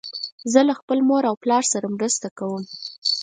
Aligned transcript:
زه 0.51 0.59
له 0.67 0.73
خپل 0.79 0.99
مور 1.09 1.23
او 1.29 1.35
پلار 1.43 1.63
سره 1.73 1.93
مرسته 1.95 2.27
کوم. 2.37 2.63